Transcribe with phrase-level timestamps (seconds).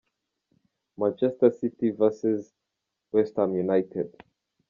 [0.97, 2.55] Manchester City vs
[3.13, 4.09] West Ham United.